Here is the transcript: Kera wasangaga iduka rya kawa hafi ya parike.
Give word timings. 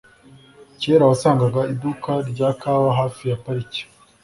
Kera 0.81 1.05
wasangaga 1.11 1.61
iduka 1.73 2.11
rya 2.29 2.49
kawa 2.61 2.89
hafi 2.99 3.23
ya 3.29 3.37
parike. 3.43 3.81